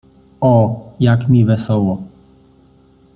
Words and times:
O, 0.51 0.81
jak 0.99 1.29
mi 1.29 1.45
wesoło! 1.45 2.03